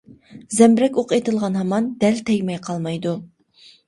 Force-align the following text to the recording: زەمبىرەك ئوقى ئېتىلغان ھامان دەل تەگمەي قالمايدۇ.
زەمبىرەك 0.59 0.95
ئوقى 1.01 1.19
ئېتىلغان 1.19 1.57
ھامان 1.59 1.89
دەل 2.05 2.17
تەگمەي 2.31 2.57
قالمايدۇ. 2.69 3.13